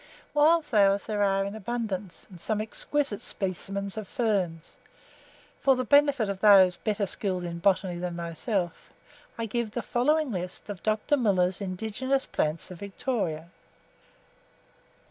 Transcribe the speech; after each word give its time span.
Wild 0.33 0.65
flowers 0.65 1.05
there 1.05 1.21
are 1.21 1.45
in 1.45 1.53
abundance, 1.53 2.25
and 2.27 2.41
some 2.41 2.59
exquisite 2.59 3.21
specimens 3.21 3.97
of 3.97 4.07
ferns. 4.07 4.75
For 5.59 5.75
the 5.75 5.85
benefit 5.85 6.27
of 6.27 6.39
those 6.39 6.75
better 6.75 7.05
skilled 7.05 7.43
in 7.43 7.59
botany 7.59 7.99
than 7.99 8.15
myself, 8.15 8.89
I 9.37 9.45
give 9.45 9.69
the 9.69 9.83
following 9.83 10.31
list 10.31 10.69
of 10.69 10.81
Dr. 10.81 11.17
Muller's 11.17 11.61
indigenous 11.61 12.25
plants 12.25 12.71
of 12.71 12.79
Victoria. 12.79 13.49